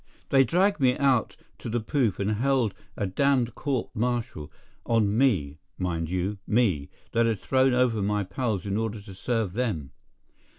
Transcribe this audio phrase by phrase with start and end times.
[0.29, 5.59] They dragged me out on to the poop and held a damned court martial—on me,
[5.77, 9.91] mind you; me, that had thrown over my pals in order to serve them.